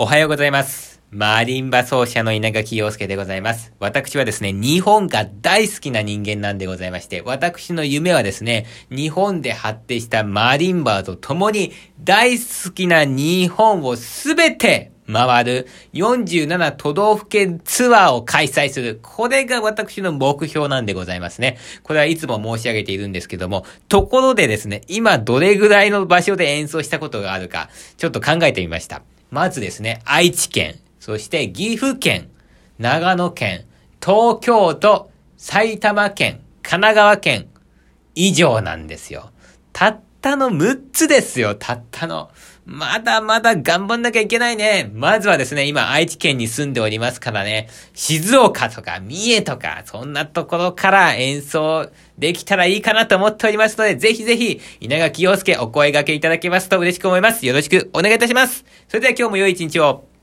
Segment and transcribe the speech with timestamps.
[0.00, 1.02] おはようございます。
[1.10, 3.72] マリンバ奏者の稲垣陽介でございます。
[3.80, 11.72] 私はですね、日本が大好きな人間なんでございまして、私の夢はですね、日本で発展したマリンバと共に
[12.04, 19.00] 大好きな日本をすべて回る47都道府県ツアーを開催する。
[19.02, 21.58] これが私の目標なんでございますね。
[21.82, 29.02] これはいつも申し上げているんですけども、ところでですね、今どれぐらいの場所で演奏したことがあるか、ちょっと考えてみました。
[29.30, 32.30] まずですね、愛知県、そして岐阜県、
[32.78, 33.66] 長野県、
[34.02, 37.48] 東京都、埼玉県、神奈川県、
[38.14, 39.30] 以上なんですよ。
[39.72, 42.30] たったの6つですよ、たったの。
[42.64, 44.90] まだまだ頑張んなきゃいけないね。
[44.92, 57.46] まずはですね、今愛知県に住んでおりますからね、静岡とか三重とか、そんなところから演奏できたらいいかなと思っておりますので、ぜひぜひ、稲垣陽介お声掛けいただけますと嬉しく思います。
[57.46, 58.66] よろしくお願いいたします。
[58.88, 60.17] それでは今日も良い一日を。